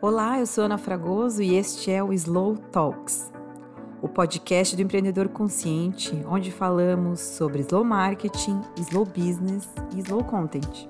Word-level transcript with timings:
Olá, 0.00 0.38
eu 0.38 0.46
sou 0.46 0.62
Ana 0.62 0.78
Fragoso 0.78 1.42
e 1.42 1.56
este 1.56 1.90
é 1.90 2.00
o 2.00 2.12
Slow 2.12 2.56
Talks, 2.70 3.32
o 4.00 4.06
podcast 4.06 4.76
do 4.76 4.82
empreendedor 4.82 5.28
consciente, 5.28 6.24
onde 6.28 6.52
falamos 6.52 7.18
sobre 7.18 7.62
slow 7.62 7.82
marketing, 7.82 8.60
slow 8.76 9.04
business 9.04 9.68
e 9.96 9.98
slow 9.98 10.22
content. 10.22 10.86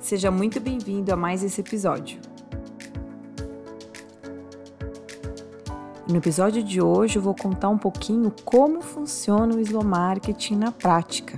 Seja 0.00 0.30
muito 0.30 0.58
bem-vindo 0.60 1.12
a 1.12 1.16
mais 1.16 1.44
esse 1.44 1.60
episódio. 1.60 2.18
No 6.08 6.16
episódio 6.16 6.62
de 6.62 6.80
hoje 6.80 7.18
eu 7.18 7.22
vou 7.22 7.34
contar 7.34 7.68
um 7.68 7.76
pouquinho 7.76 8.32
como 8.46 8.80
funciona 8.80 9.54
o 9.54 9.60
slow 9.60 9.84
marketing 9.84 10.56
na 10.56 10.72
prática. 10.72 11.36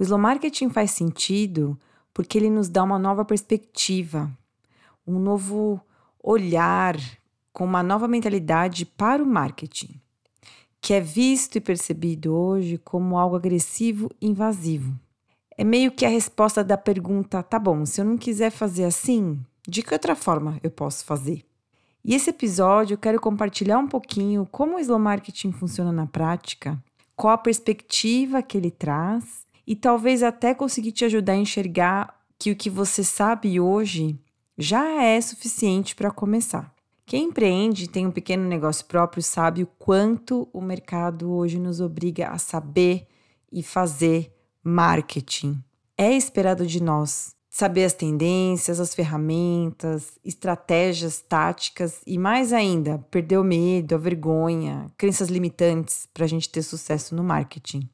O 0.00 0.02
slow 0.02 0.18
marketing 0.18 0.68
faz 0.68 0.90
sentido 0.90 1.78
porque 2.12 2.36
ele 2.36 2.50
nos 2.50 2.68
dá 2.68 2.82
uma 2.82 2.98
nova 2.98 3.24
perspectiva, 3.24 4.28
um 5.06 5.18
novo 5.18 5.80
olhar, 6.22 6.96
com 7.52 7.64
uma 7.64 7.82
nova 7.82 8.08
mentalidade 8.08 8.84
para 8.84 9.22
o 9.22 9.26
marketing, 9.26 10.00
que 10.80 10.92
é 10.92 11.00
visto 11.00 11.56
e 11.56 11.60
percebido 11.60 12.34
hoje 12.34 12.78
como 12.78 13.18
algo 13.18 13.36
agressivo 13.36 14.10
e 14.20 14.26
invasivo. 14.26 14.98
É 15.56 15.64
meio 15.64 15.90
que 15.90 16.04
a 16.04 16.08
resposta 16.08 16.62
da 16.62 16.76
pergunta: 16.76 17.42
tá 17.42 17.58
bom, 17.58 17.86
se 17.86 18.00
eu 18.00 18.04
não 18.04 18.18
quiser 18.18 18.50
fazer 18.50 18.84
assim, 18.84 19.40
de 19.66 19.82
que 19.82 19.94
outra 19.94 20.14
forma 20.14 20.58
eu 20.62 20.70
posso 20.70 21.04
fazer? 21.04 21.44
E 22.04 22.14
esse 22.14 22.30
episódio 22.30 22.94
eu 22.94 22.98
quero 22.98 23.20
compartilhar 23.20 23.78
um 23.78 23.88
pouquinho 23.88 24.46
como 24.50 24.76
o 24.76 24.78
slow 24.78 24.98
marketing 24.98 25.50
funciona 25.50 25.90
na 25.90 26.06
prática, 26.06 26.80
qual 27.16 27.32
a 27.32 27.38
perspectiva 27.38 28.42
que 28.42 28.56
ele 28.56 28.70
traz 28.70 29.46
e 29.66 29.74
talvez 29.74 30.22
até 30.22 30.54
conseguir 30.54 30.92
te 30.92 31.04
ajudar 31.04 31.32
a 31.32 31.36
enxergar 31.36 32.20
que 32.38 32.52
o 32.52 32.56
que 32.56 32.70
você 32.70 33.02
sabe 33.02 33.58
hoje 33.58 34.16
já 34.56 35.02
é 35.02 35.20
suficiente 35.20 35.94
para 35.94 36.10
começar. 36.10 36.74
Quem 37.04 37.28
empreende 37.28 37.84
e 37.84 37.88
tem 37.88 38.06
um 38.06 38.10
pequeno 38.10 38.48
negócio 38.48 38.84
próprio 38.86 39.22
sabe 39.22 39.62
o 39.62 39.68
quanto 39.78 40.48
o 40.52 40.60
mercado 40.60 41.30
hoje 41.30 41.58
nos 41.58 41.80
obriga 41.80 42.28
a 42.28 42.38
saber 42.38 43.06
e 43.52 43.62
fazer 43.62 44.32
marketing. 44.62 45.62
É 45.96 46.12
esperado 46.12 46.66
de 46.66 46.82
nós 46.82 47.36
saber 47.48 47.84
as 47.84 47.94
tendências, 47.94 48.80
as 48.80 48.94
ferramentas, 48.94 50.18
estratégias, 50.24 51.20
táticas 51.20 52.02
e 52.06 52.18
mais 52.18 52.52
ainda, 52.52 52.98
perder 53.10 53.38
o 53.38 53.44
medo, 53.44 53.94
a 53.94 53.98
vergonha, 53.98 54.90
crenças 54.98 55.28
limitantes 55.28 56.06
para 56.12 56.24
a 56.24 56.28
gente 56.28 56.50
ter 56.50 56.62
sucesso 56.62 57.14
no 57.14 57.24
marketing. 57.24 57.88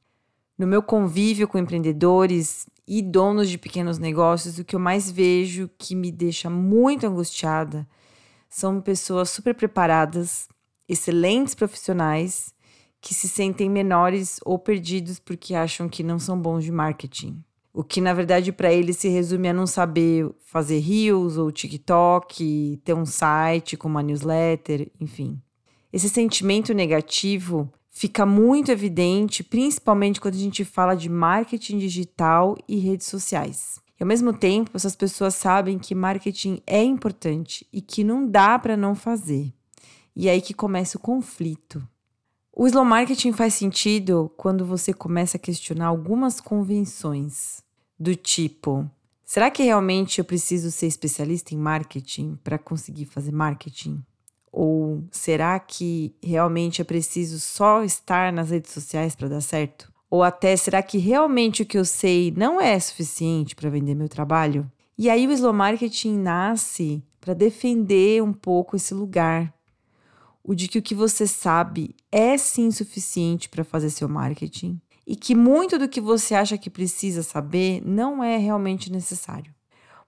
No 0.62 0.68
meu 0.68 0.80
convívio 0.80 1.48
com 1.48 1.58
empreendedores 1.58 2.68
e 2.86 3.02
donos 3.02 3.50
de 3.50 3.58
pequenos 3.58 3.98
negócios, 3.98 4.60
o 4.60 4.64
que 4.64 4.76
eu 4.76 4.78
mais 4.78 5.10
vejo 5.10 5.68
que 5.76 5.92
me 5.92 6.12
deixa 6.12 6.48
muito 6.48 7.04
angustiada 7.04 7.84
são 8.48 8.80
pessoas 8.80 9.28
super 9.30 9.56
preparadas, 9.56 10.48
excelentes 10.88 11.52
profissionais, 11.52 12.54
que 13.00 13.12
se 13.12 13.28
sentem 13.28 13.68
menores 13.68 14.38
ou 14.44 14.56
perdidos 14.56 15.18
porque 15.18 15.52
acham 15.52 15.88
que 15.88 16.04
não 16.04 16.20
são 16.20 16.40
bons 16.40 16.62
de 16.62 16.70
marketing. 16.70 17.42
O 17.74 17.82
que 17.82 18.00
na 18.00 18.14
verdade 18.14 18.52
para 18.52 18.72
eles 18.72 18.98
se 18.98 19.08
resume 19.08 19.48
a 19.48 19.52
não 19.52 19.66
saber 19.66 20.30
fazer 20.44 20.78
reels 20.78 21.38
ou 21.38 21.50
TikTok, 21.50 22.80
ter 22.84 22.94
um 22.94 23.04
site 23.04 23.76
com 23.76 23.88
uma 23.88 24.00
newsletter, 24.00 24.92
enfim. 25.00 25.42
Esse 25.92 26.08
sentimento 26.08 26.72
negativo 26.72 27.68
fica 27.92 28.24
muito 28.24 28.72
evidente, 28.72 29.44
principalmente 29.44 30.20
quando 30.20 30.34
a 30.34 30.38
gente 30.38 30.64
fala 30.64 30.96
de 30.96 31.08
marketing 31.08 31.78
digital 31.78 32.56
e 32.66 32.78
redes 32.78 33.06
sociais. 33.06 33.78
E 34.00 34.02
ao 34.02 34.06
mesmo 34.06 34.32
tempo, 34.32 34.70
essas 34.74 34.96
pessoas 34.96 35.34
sabem 35.34 35.78
que 35.78 35.94
marketing 35.94 36.60
é 36.66 36.82
importante 36.82 37.64
e 37.72 37.80
que 37.80 38.02
não 38.02 38.26
dá 38.26 38.58
para 38.58 38.76
não 38.76 38.96
fazer. 38.96 39.52
E 40.16 40.26
é 40.26 40.32
aí 40.32 40.40
que 40.40 40.54
começa 40.54 40.96
o 40.96 41.00
conflito. 41.00 41.86
O 42.52 42.66
slow 42.66 42.84
marketing 42.84 43.32
faz 43.32 43.54
sentido 43.54 44.30
quando 44.36 44.64
você 44.64 44.92
começa 44.92 45.36
a 45.36 45.40
questionar 45.40 45.86
algumas 45.86 46.40
convenções, 46.40 47.62
do 47.98 48.16
tipo: 48.16 48.90
será 49.24 49.50
que 49.50 49.62
realmente 49.62 50.18
eu 50.18 50.24
preciso 50.24 50.70
ser 50.70 50.86
especialista 50.86 51.54
em 51.54 51.58
marketing 51.58 52.38
para 52.42 52.58
conseguir 52.58 53.04
fazer 53.04 53.32
marketing? 53.32 54.02
Ou 54.52 55.02
será 55.10 55.58
que 55.58 56.14
realmente 56.22 56.82
é 56.82 56.84
preciso 56.84 57.40
só 57.40 57.82
estar 57.82 58.30
nas 58.30 58.50
redes 58.50 58.70
sociais 58.70 59.16
para 59.16 59.28
dar 59.28 59.40
certo? 59.40 59.90
Ou 60.10 60.22
até 60.22 60.54
será 60.56 60.82
que 60.82 60.98
realmente 60.98 61.62
o 61.62 61.66
que 61.66 61.78
eu 61.78 61.86
sei 61.86 62.30
não 62.36 62.60
é 62.60 62.78
suficiente 62.78 63.56
para 63.56 63.70
vender 63.70 63.94
meu 63.94 64.10
trabalho? 64.10 64.70
E 64.98 65.08
aí 65.08 65.26
o 65.26 65.32
slow 65.32 65.54
marketing 65.54 66.18
nasce 66.18 67.02
para 67.18 67.32
defender 67.32 68.22
um 68.22 68.32
pouco 68.32 68.76
esse 68.76 68.92
lugar. 68.92 69.52
O 70.44 70.54
de 70.54 70.68
que 70.68 70.78
o 70.78 70.82
que 70.82 70.94
você 70.94 71.26
sabe 71.26 71.96
é 72.10 72.36
sim 72.36 72.70
suficiente 72.70 73.48
para 73.48 73.64
fazer 73.64 73.88
seu 73.88 74.08
marketing 74.08 74.78
e 75.06 75.16
que 75.16 75.34
muito 75.34 75.78
do 75.78 75.88
que 75.88 76.00
você 76.00 76.34
acha 76.34 76.58
que 76.58 76.68
precisa 76.68 77.22
saber 77.22 77.82
não 77.84 78.22
é 78.22 78.36
realmente 78.36 78.92
necessário. 78.92 79.54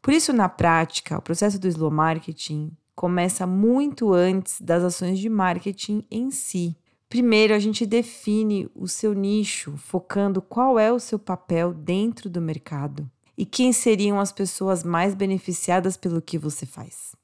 Por 0.03 0.13
isso, 0.13 0.35
na 0.35 0.51
prática, 0.51 1.17
o 1.17 1.23
processo 1.23 1.59
do 1.59 1.67
slow 1.67 1.91
marketing 1.91 2.71
começa 2.95 3.47
muito 3.47 4.13
antes 4.13 4.61
das 4.61 4.83
ações 4.83 5.19
de 5.19 5.29
marketing 5.29 6.05
em 6.11 6.31
si. 6.31 6.77
Primeiro, 7.09 7.55
a 7.55 7.59
gente 7.59 7.87
define 7.87 8.69
o 8.75 8.89
seu 8.89 9.13
nicho, 9.13 9.77
focando 9.77 10.41
qual 10.41 10.79
é 10.79 10.93
o 10.93 10.99
seu 10.99 11.19
papel 11.19 11.73
dentro 11.73 12.29
do 12.29 12.41
mercado 12.41 13.09
e 13.37 13.45
quem 13.45 13.73
seriam 13.73 14.19
as 14.19 14.33
pessoas 14.33 14.83
mais 14.85 15.15
beneficiadas 15.15 15.97
pelo 15.97 16.23
que 16.23 16.39
você 16.39 16.65
faz. 16.65 17.15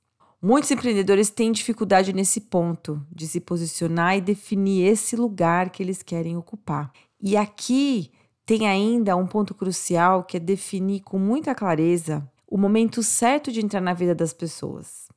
Muitos 0.43 0.71
empreendedores 0.71 1.29
têm 1.29 1.53
dificuldade 1.53 2.13
nesse 2.13 2.41
ponto 2.43 3.05
de 3.11 3.27
se 3.27 3.41
posicionar 3.41 4.17
e 4.17 4.21
definir 4.21 4.87
esse 4.87 5.15
lugar 5.15 5.71
que 5.71 5.83
eles 5.83 6.03
querem 6.03 6.37
ocupar. 6.37 6.93
E 7.21 7.37
aqui 7.37 8.11
tem 8.47 8.67
ainda 8.67 9.17
um 9.17 9.27
ponto 9.27 9.55
crucial 9.55 10.25
que 10.25 10.37
é 10.37 10.41
definir 10.41 11.01
com 11.01 11.19
muita 11.19 11.55
clareza 11.55 12.27
o 12.47 12.57
momento 12.57 13.03
certo 13.03 13.53
de 13.53 13.61
entrar 13.61 13.81
na 13.81 13.93
vida 13.93 14.15
das 14.15 14.33
pessoas 14.33 15.11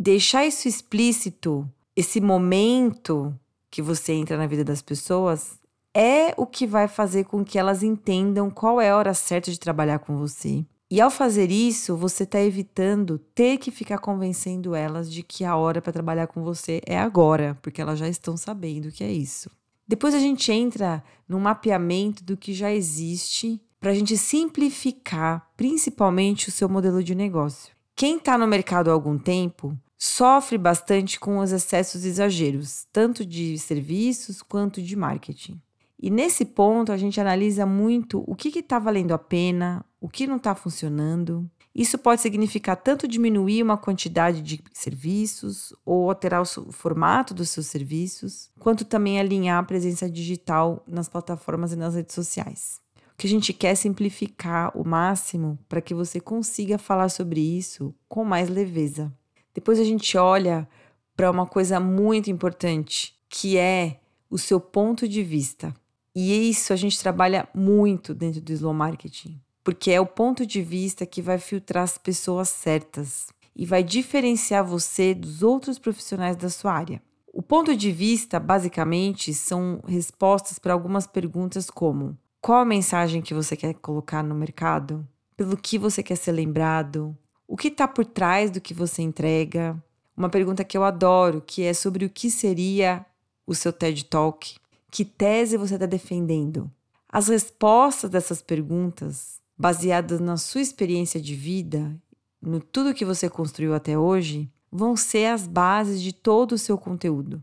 deixar 0.00 0.46
isso 0.46 0.66
explícito, 0.66 1.70
esse 1.94 2.22
momento 2.22 3.38
que 3.70 3.82
você 3.82 4.14
entra 4.14 4.38
na 4.38 4.46
vida 4.46 4.64
das 4.64 4.80
pessoas, 4.80 5.60
é 5.94 6.32
o 6.38 6.46
que 6.46 6.66
vai 6.66 6.88
fazer 6.88 7.24
com 7.24 7.44
que 7.44 7.58
elas 7.58 7.82
entendam 7.82 8.48
qual 8.48 8.80
é 8.80 8.88
a 8.88 8.96
hora 8.96 9.12
certa 9.12 9.50
de 9.50 9.60
trabalhar 9.60 9.98
com 9.98 10.16
você. 10.16 10.64
E 10.90 11.02
ao 11.02 11.10
fazer 11.10 11.50
isso, 11.50 11.96
você 11.96 12.22
está 12.22 12.40
evitando 12.40 13.18
ter 13.34 13.58
que 13.58 13.70
ficar 13.70 13.98
convencendo 13.98 14.74
elas 14.74 15.12
de 15.12 15.22
que 15.22 15.44
a 15.44 15.54
hora 15.54 15.82
para 15.82 15.92
trabalhar 15.92 16.28
com 16.28 16.42
você 16.42 16.80
é 16.86 16.98
agora, 16.98 17.58
porque 17.60 17.82
elas 17.82 17.98
já 17.98 18.08
estão 18.08 18.38
sabendo 18.38 18.90
que 18.90 19.04
é 19.04 19.12
isso. 19.12 19.50
Depois 19.86 20.14
a 20.14 20.18
gente 20.18 20.50
entra 20.50 21.04
no 21.28 21.38
mapeamento 21.38 22.24
do 22.24 22.38
que 22.38 22.54
já 22.54 22.72
existe 22.72 23.60
para 23.78 23.90
a 23.90 23.94
gente 23.94 24.16
simplificar, 24.16 25.46
principalmente, 25.56 26.48
o 26.48 26.52
seu 26.52 26.68
modelo 26.70 27.04
de 27.04 27.14
negócio. 27.14 27.74
Quem 27.94 28.16
está 28.16 28.38
no 28.38 28.46
mercado 28.46 28.88
há 28.88 28.94
algum 28.94 29.18
tempo 29.18 29.76
sofre 30.02 30.56
bastante 30.56 31.20
com 31.20 31.36
os 31.36 31.52
excessos 31.52 32.06
e 32.06 32.08
exageros, 32.08 32.86
tanto 32.90 33.24
de 33.24 33.58
serviços 33.58 34.40
quanto 34.40 34.80
de 34.80 34.96
marketing. 34.96 35.60
E 36.02 36.08
nesse 36.08 36.46
ponto 36.46 36.90
a 36.90 36.96
gente 36.96 37.20
analisa 37.20 37.66
muito 37.66 38.24
o 38.26 38.34
que 38.34 38.48
está 38.58 38.78
valendo 38.78 39.12
a 39.12 39.18
pena, 39.18 39.84
o 40.00 40.08
que 40.08 40.26
não 40.26 40.36
está 40.36 40.54
funcionando. 40.54 41.48
Isso 41.74 41.98
pode 41.98 42.22
significar 42.22 42.76
tanto 42.76 43.06
diminuir 43.06 43.62
uma 43.62 43.76
quantidade 43.76 44.40
de 44.40 44.64
serviços 44.72 45.74
ou 45.84 46.08
alterar 46.08 46.40
o 46.40 46.72
formato 46.72 47.34
dos 47.34 47.50
seus 47.50 47.66
serviços, 47.66 48.50
quanto 48.58 48.86
também 48.86 49.20
alinhar 49.20 49.58
a 49.58 49.62
presença 49.62 50.08
digital 50.08 50.82
nas 50.88 51.10
plataformas 51.10 51.72
e 51.72 51.76
nas 51.76 51.94
redes 51.94 52.14
sociais. 52.14 52.80
O 53.12 53.16
que 53.18 53.26
a 53.26 53.30
gente 53.30 53.52
quer 53.52 53.72
é 53.72 53.74
simplificar 53.74 54.72
o 54.74 54.82
máximo 54.82 55.58
para 55.68 55.82
que 55.82 55.92
você 55.92 56.18
consiga 56.18 56.78
falar 56.78 57.10
sobre 57.10 57.38
isso 57.38 57.94
com 58.08 58.24
mais 58.24 58.48
leveza. 58.48 59.12
Depois 59.54 59.78
a 59.78 59.84
gente 59.84 60.16
olha 60.16 60.68
para 61.16 61.30
uma 61.30 61.46
coisa 61.46 61.78
muito 61.78 62.30
importante, 62.30 63.14
que 63.28 63.58
é 63.58 64.00
o 64.30 64.38
seu 64.38 64.60
ponto 64.60 65.08
de 65.08 65.22
vista. 65.22 65.74
E 66.14 66.48
isso 66.48 66.72
a 66.72 66.76
gente 66.76 66.98
trabalha 66.98 67.48
muito 67.54 68.14
dentro 68.14 68.40
do 68.40 68.52
slow 68.52 68.74
marketing, 68.74 69.40
porque 69.62 69.90
é 69.90 70.00
o 70.00 70.06
ponto 70.06 70.46
de 70.46 70.62
vista 70.62 71.06
que 71.06 71.22
vai 71.22 71.38
filtrar 71.38 71.84
as 71.84 71.96
pessoas 71.96 72.48
certas 72.48 73.28
e 73.54 73.66
vai 73.66 73.82
diferenciar 73.82 74.64
você 74.64 75.14
dos 75.14 75.42
outros 75.42 75.78
profissionais 75.78 76.36
da 76.36 76.48
sua 76.48 76.72
área. 76.72 77.02
O 77.32 77.42
ponto 77.42 77.76
de 77.76 77.92
vista, 77.92 78.40
basicamente, 78.40 79.32
são 79.32 79.80
respostas 79.86 80.58
para 80.58 80.72
algumas 80.72 81.06
perguntas 81.06 81.70
como: 81.70 82.18
qual 82.40 82.58
a 82.58 82.64
mensagem 82.64 83.22
que 83.22 83.34
você 83.34 83.56
quer 83.56 83.74
colocar 83.74 84.22
no 84.22 84.34
mercado? 84.34 85.06
Pelo 85.36 85.56
que 85.56 85.78
você 85.78 86.02
quer 86.02 86.16
ser 86.16 86.32
lembrado? 86.32 87.16
O 87.52 87.56
que 87.56 87.66
está 87.66 87.88
por 87.88 88.04
trás 88.04 88.48
do 88.48 88.60
que 88.60 88.72
você 88.72 89.02
entrega? 89.02 89.76
Uma 90.16 90.28
pergunta 90.28 90.62
que 90.62 90.78
eu 90.78 90.84
adoro, 90.84 91.42
que 91.44 91.64
é 91.64 91.74
sobre 91.74 92.04
o 92.04 92.08
que 92.08 92.30
seria 92.30 93.04
o 93.44 93.56
seu 93.56 93.72
TED 93.72 94.04
Talk. 94.04 94.54
Que 94.88 95.04
tese 95.04 95.56
você 95.56 95.74
está 95.74 95.84
defendendo? 95.84 96.70
As 97.08 97.26
respostas 97.26 98.08
dessas 98.08 98.40
perguntas, 98.40 99.40
baseadas 99.58 100.20
na 100.20 100.36
sua 100.36 100.60
experiência 100.60 101.20
de 101.20 101.34
vida 101.34 102.00
no 102.40 102.60
tudo 102.60 102.94
que 102.94 103.04
você 103.04 103.28
construiu 103.28 103.74
até 103.74 103.98
hoje, 103.98 104.48
vão 104.70 104.94
ser 104.94 105.26
as 105.26 105.44
bases 105.44 106.00
de 106.00 106.12
todo 106.12 106.52
o 106.52 106.58
seu 106.58 106.78
conteúdo. 106.78 107.42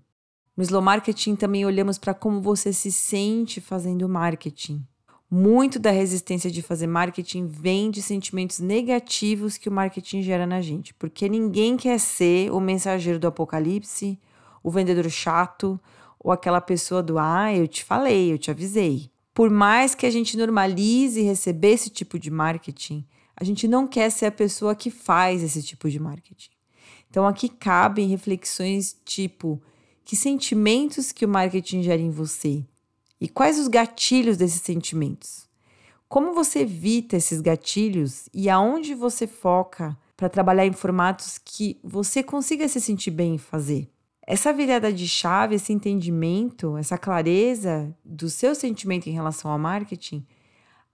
No 0.56 0.63
Slow 0.63 0.81
Marketing 0.81 1.36
também 1.36 1.65
olhamos 1.65 1.98
para 1.98 2.13
como 2.13 2.39
você 2.39 2.71
se 2.71 2.94
sente 2.94 3.59
fazendo 3.59 4.07
marketing. 4.07 4.88
Muito 5.29 5.77
da 5.77 5.91
resistência 5.91 6.50
de 6.50 6.62
fazer 6.62 6.88
marketing 6.88 7.47
vem 7.47 7.91
de 7.91 8.01
sentimentos 8.01 8.59
negativos 8.59 9.57
que 9.57 9.68
o 9.68 9.71
marketing 9.71 10.21
gera 10.21 10.47
na 10.47 10.62
gente, 10.62 10.94
porque 10.94 11.27
ninguém 11.27 11.75
quer 11.75 12.00
ser 12.00 12.50
o 12.50 12.62
mensageiro 12.62 13.19
do 13.19 13.27
apocalipse, 13.27 14.18
o 14.63 14.71
vendedor 14.71 15.09
chato 15.09 15.77
ou 16.18 16.31
aquela 16.31 16.62
pessoa 16.62 17.03
do 17.03 17.19
ah, 17.19 17.53
eu 17.53 17.68
te 17.68 17.83
falei, 17.83 18.31
eu 18.31 18.38
te 18.38 18.50
avisei. 18.50 19.12
Por 19.33 19.50
mais 19.50 19.94
que 19.94 20.06
a 20.06 20.09
gente 20.09 20.38
normalize 20.38 21.21
receber 21.21 21.73
esse 21.73 21.89
tipo 21.89 22.18
de 22.18 22.31
marketing, 22.31 23.06
a 23.35 23.44
gente 23.44 23.68
não 23.68 23.85
quer 23.85 24.09
ser 24.09 24.27
a 24.27 24.31
pessoa 24.31 24.73
que 24.75 24.89
faz 24.89 25.44
esse 25.44 25.62
tipo 25.62 25.89
de 25.89 26.00
marketing. 26.00 26.51
Então 27.09 27.27
aqui 27.27 27.50
cabem 27.50 28.07
reflexões 28.07 28.95
tipo: 29.03 29.62
que 30.06 30.15
sentimentos 30.15 31.12
que 31.12 31.25
o 31.25 31.30
marketing 31.30 31.83
gera 31.83 32.01
em 32.01 32.09
você? 32.09 32.63
E 33.19 33.27
quais 33.27 33.57
os 33.57 33.67
gatilhos 33.67 34.37
desses 34.37 34.61
sentimentos? 34.61 35.47
Como 36.07 36.33
você 36.33 36.59
evita 36.59 37.17
esses 37.17 37.41
gatilhos 37.41 38.29
e 38.33 38.49
aonde 38.49 38.93
você 38.93 39.27
foca 39.27 39.97
para 40.15 40.29
trabalhar 40.29 40.65
em 40.65 40.73
formatos 40.73 41.37
que 41.37 41.79
você 41.83 42.23
consiga 42.23 42.67
se 42.67 42.79
sentir 42.79 43.11
bem 43.11 43.35
em 43.35 43.37
fazer? 43.37 43.89
Essa 44.25 44.53
virada 44.53 44.91
de 44.91 45.07
chave, 45.07 45.55
esse 45.55 45.73
entendimento, 45.73 46.77
essa 46.77 46.97
clareza 46.97 47.95
do 48.03 48.29
seu 48.29 48.53
sentimento 48.53 49.07
em 49.07 49.13
relação 49.13 49.49
ao 49.51 49.57
marketing 49.57 50.25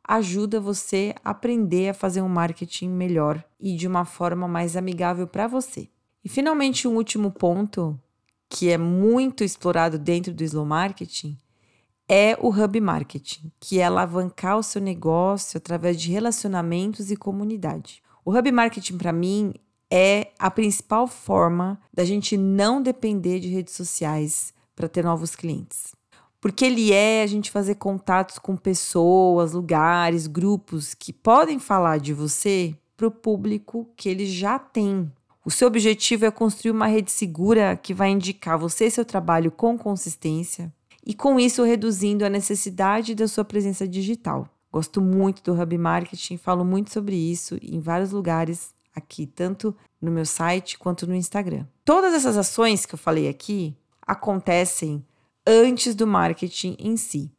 ajuda 0.04 0.60
você 0.60 1.16
a 1.24 1.32
aprender 1.32 1.90
a 1.90 1.94
fazer 1.94 2.22
um 2.22 2.30
marketing 2.30 2.90
melhor 2.90 3.44
e 3.60 3.76
de 3.76 3.88
uma 3.88 4.06
forma 4.06 4.48
mais 4.48 4.76
amigável 4.76 5.28
para 5.28 5.48
você. 5.48 5.90
E 6.24 6.30
finalmente, 6.30 6.88
um 6.88 6.96
último 6.96 7.32
ponto 7.32 8.00
que 8.50 8.70
é 8.70 8.78
muito 8.78 9.44
explorado 9.44 9.98
dentro 9.98 10.34
do 10.34 10.44
slow 10.44 10.66
marketing 10.66 11.38
é 12.08 12.38
o 12.40 12.50
hub 12.50 12.80
marketing, 12.82 13.52
que 13.60 13.80
é 13.80 13.86
alavancar 13.86 14.58
o 14.58 14.64
seu 14.64 14.82
negócio 14.82 15.58
através 15.58 16.00
de 16.00 16.12
relacionamentos 16.12 17.12
e 17.12 17.16
comunidade. 17.16 18.02
O 18.26 18.36
hub 18.36 18.52
marketing, 18.52 18.98
para 18.98 19.12
mim, 19.12 19.54
é 19.92 20.32
a 20.40 20.50
principal 20.50 21.08
forma 21.08 21.80
da 21.94 22.04
gente 22.04 22.36
não 22.36 22.82
depender 22.82 23.40
de 23.40 23.50
redes 23.50 23.74
sociais 23.76 24.54
para 24.76 24.88
ter 24.88 25.04
novos 25.04 25.36
clientes. 25.36 25.94
Porque 26.42 26.66
ele 26.66 26.92
é 26.92 27.24
a 27.24 27.28
gente 27.28 27.52
fazer 27.52 27.76
contatos 27.76 28.38
com 28.38 28.58
pessoas, 28.58 29.54
lugares, 29.54 30.28
grupos 30.28 30.94
que 30.94 31.14
podem 31.14 31.58
falar 31.58 32.00
de 32.00 32.14
você 32.14 32.76
para 32.98 33.08
o 33.08 33.12
público 33.12 33.88
que 33.96 34.10
ele 34.10 34.26
já 34.26 34.60
tem. 34.60 35.12
O 35.46 35.52
seu 35.52 35.68
objetivo 35.68 36.26
é 36.26 36.32
construir 36.32 36.72
uma 36.72 36.88
rede 36.88 37.12
segura 37.12 37.78
que 37.78 37.94
vai 37.94 38.10
indicar 38.10 38.58
você 38.58 38.88
e 38.88 38.92
seu 38.92 39.06
trabalho 39.06 39.52
com 39.52 39.78
consistência, 39.78 40.74
e 41.06 41.14
com 41.14 41.40
isso 41.40 41.64
reduzindo 41.64 42.26
a 42.26 42.30
necessidade 42.30 43.14
da 43.14 43.28
sua 43.28 43.44
presença 43.44 43.88
digital. 43.88 44.48
Gosto 44.72 45.02
muito 45.02 45.44
do 45.44 45.60
Hub 45.60 45.78
Marketing, 45.78 46.38
falo 46.38 46.66
muito 46.66 46.92
sobre 46.92 47.16
isso 47.16 47.58
em 47.62 47.80
vários 47.80 48.12
lugares 48.12 48.74
aqui, 48.96 49.28
tanto 49.28 49.76
no 50.02 50.12
meu 50.12 50.26
site 50.26 50.78
quanto 50.78 51.06
no 51.06 51.16
Instagram. 51.16 51.66
Todas 51.86 52.14
essas 52.14 52.38
ações 52.38 52.86
que 52.86 52.96
eu 52.96 53.00
falei 53.00 53.28
aqui 53.28 53.76
acontecem 54.02 55.06
antes 55.46 55.94
do 55.96 56.08
marketing 56.08 56.76
em 56.80 56.98
si. 56.98 57.32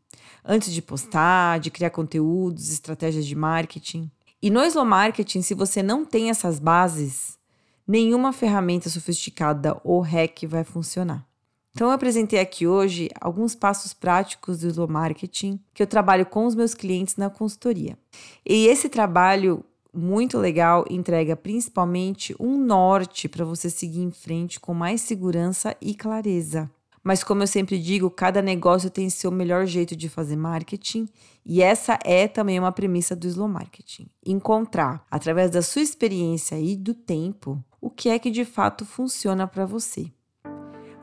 Antes 0.45 0.73
de 0.73 0.83
postar, 0.83 1.59
de 1.59 1.71
criar 1.71 1.91
conteúdos, 1.91 2.71
estratégias 2.71 3.25
de 3.27 3.35
marketing. 3.35 4.11
E 4.43 4.51
no 4.51 4.63
slow 4.65 4.85
marketing, 4.85 5.41
se 5.41 5.55
você 5.55 5.83
não 5.83 6.05
tem 6.05 6.29
essas 6.29 6.59
bases, 6.59 7.39
nenhuma 7.87 8.33
ferramenta 8.33 8.91
sofisticada 8.91 9.81
ou 9.83 10.01
hack 10.01 10.45
vai 10.47 10.63
funcionar. 10.65 11.27
Então, 11.75 11.89
eu 11.89 11.93
apresentei 11.93 12.39
aqui 12.39 12.69
hoje 12.69 13.11
alguns 13.21 13.57
passos 13.57 13.93
práticos 13.93 14.61
do 14.61 14.69
slow 14.69 14.87
marketing 14.87 15.59
que 15.75 15.83
eu 15.83 15.87
trabalho 15.89 16.25
com 16.25 16.47
os 16.47 16.55
meus 16.55 16.73
clientes 16.73 17.17
na 17.17 17.29
consultoria. 17.29 17.99
E 18.47 18.69
esse 18.69 18.89
trabalho 18.89 19.65
muito 19.93 20.39
legal 20.39 20.85
entrega 20.89 21.35
principalmente 21.35 22.33
um 22.39 22.57
norte 22.57 23.29
para 23.29 23.45
você 23.45 23.69
seguir 23.69 24.03
em 24.03 24.13
frente 24.13 24.61
com 24.61 24.73
mais 24.73 25.01
segurança 25.01 25.77
e 25.81 25.97
clareza. 25.97 26.71
Mas, 27.03 27.25
como 27.25 27.43
eu 27.43 27.47
sempre 27.49 27.77
digo, 27.79 28.09
cada 28.09 28.41
negócio 28.41 28.89
tem 28.89 29.11
seu 29.11 29.33
melhor 29.33 29.67
jeito 29.67 29.97
de 29.97 30.09
fazer 30.09 30.37
marketing, 30.37 31.07
e 31.45 31.61
essa 31.61 31.99
é 32.03 32.27
também 32.29 32.59
uma 32.59 32.73
premissa 32.73 33.15
do 33.15 33.27
slow 33.27 33.49
marketing: 33.49 34.09
encontrar, 34.25 35.05
através 35.11 35.51
da 35.51 35.61
sua 35.61 35.83
experiência 35.83 36.59
e 36.59 36.77
do 36.77 36.95
tempo, 36.95 37.63
o 37.81 37.91
que 37.91 38.09
é 38.09 38.19
que 38.19 38.31
de 38.31 38.45
fato 38.45 38.87
funciona 38.87 39.47
para 39.47 39.67
você. 39.67 40.11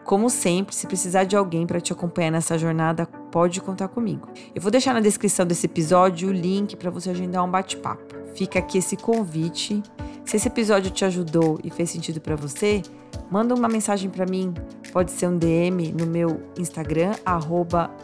Como 0.03 0.29
sempre, 0.29 0.75
se 0.75 0.87
precisar 0.87 1.23
de 1.23 1.35
alguém 1.35 1.65
para 1.65 1.79
te 1.79 1.93
acompanhar 1.93 2.31
nessa 2.31 2.57
jornada, 2.57 3.05
pode 3.31 3.61
contar 3.61 3.87
comigo. 3.87 4.27
Eu 4.53 4.61
vou 4.61 4.71
deixar 4.71 4.93
na 4.93 4.99
descrição 4.99 5.45
desse 5.45 5.67
episódio 5.67 6.29
o 6.29 6.33
link 6.33 6.75
para 6.75 6.89
você 6.89 7.11
agendar 7.11 7.45
um 7.45 7.49
bate-papo. 7.49 8.15
Fica 8.35 8.59
aqui 8.59 8.79
esse 8.79 8.97
convite. 8.97 9.81
Se 10.25 10.37
esse 10.37 10.47
episódio 10.47 10.91
te 10.91 11.05
ajudou 11.05 11.59
e 11.63 11.69
fez 11.69 11.89
sentido 11.89 12.19
para 12.19 12.35
você, 12.35 12.81
manda 13.29 13.53
uma 13.53 13.67
mensagem 13.67 14.09
para 14.09 14.25
mim. 14.25 14.53
Pode 14.91 15.11
ser 15.11 15.27
um 15.27 15.37
DM 15.37 15.93
no 15.93 16.05
meu 16.05 16.41
Instagram 16.57 17.13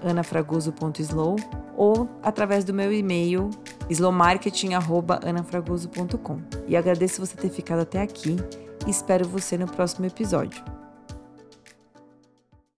@anafragoso.slow 0.02 1.36
ou 1.76 2.10
através 2.24 2.64
do 2.64 2.74
meu 2.74 2.94
e-mail 2.94 3.50
slowmarketing@anafragoso.com. 3.90 6.40
E 6.68 6.76
agradeço 6.76 7.26
você 7.26 7.36
ter 7.36 7.50
ficado 7.50 7.82
até 7.82 8.02
aqui 8.02 8.38
e 8.86 8.90
espero 8.90 9.28
você 9.28 9.58
no 9.58 9.68
próximo 9.68 10.06
episódio. 10.06 10.77